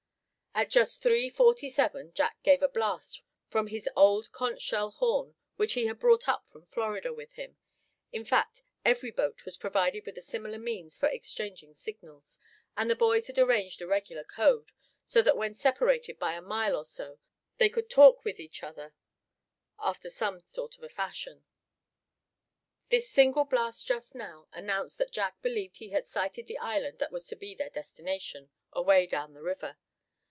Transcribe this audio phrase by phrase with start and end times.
[0.53, 5.33] At just three forty seven Jack gave a blast from his old conch shell horn
[5.55, 7.55] which he had brought up from Florida with him
[8.11, 12.37] in fact, every boat was provided with a similar means for exchanging signals,
[12.75, 14.71] and the boys had arranged a regular code,
[15.05, 17.17] so that when separated by a mile or so
[17.57, 18.93] they could talk with each other
[19.79, 21.45] after some sort of fashion.
[22.89, 27.11] This single blast just now announced that Jack believed he had sighted the island that
[27.11, 29.77] was to be their destination, away down the river.